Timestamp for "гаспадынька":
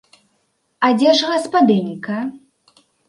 1.33-2.17